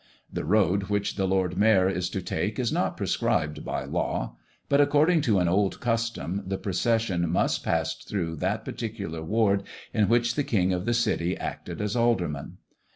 The 0.33 0.45
road 0.45 0.85
which 0.89 1.15
the 1.15 1.27
Lord 1.27 1.59
Mayor 1.59 1.87
is 1.87 2.09
to 2.09 2.23
take 2.23 2.57
is 2.57 2.71
not 2.71 2.97
prescribed 2.97 3.63
by 3.63 3.83
law; 3.83 4.35
but 4.67 4.81
according 4.81 5.21
to 5.21 5.37
an 5.37 5.47
old 5.47 5.79
custom, 5.79 6.41
the 6.43 6.57
procession 6.57 7.29
must 7.29 7.63
pass 7.63 7.93
through 7.93 8.37
that 8.37 8.65
particular 8.65 9.21
ward 9.21 9.61
in 9.93 10.09
which 10.09 10.33
the 10.33 10.43
King 10.43 10.73
of 10.73 10.85
the 10.85 10.95
City 10.95 11.37
acted 11.37 11.79
as 11.81 11.95
Alderman. 11.95 12.57